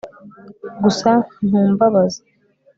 gusa 0.83 1.09
ntumbabaza 1.47 2.21